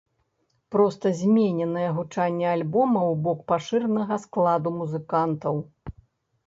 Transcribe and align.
Проста 0.75 1.11
змененае 1.19 1.89
гучанне 1.97 2.47
альбома 2.55 3.01
ў 3.11 3.21
бок 3.27 3.39
пашыранага 3.53 4.15
складу 4.27 4.69
музыкантаў. 4.81 5.55